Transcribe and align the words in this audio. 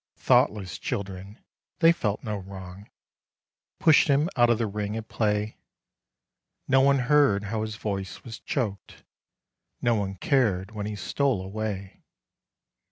Thoughtless 0.17 0.79
children, 0.79 1.43
they 1.77 1.91
felt 1.91 2.23
no 2.23 2.37
wrong, 2.37 2.89
Pushed 3.77 4.07
him 4.07 4.29
out 4.35 4.49
of 4.49 4.57
the 4.57 4.65
ring 4.65 4.97
at 4.97 5.09
play. 5.09 5.59
No 6.67 6.81
one 6.81 6.97
heard 6.97 7.43
how 7.43 7.61
his 7.61 7.75
voice 7.75 8.23
was 8.23 8.39
choked, 8.39 9.03
No 9.79 9.93
one 9.93 10.15
cared 10.15 10.71
when 10.71 10.87
he 10.87 10.95
stole 10.95 11.39
away. 11.43 12.01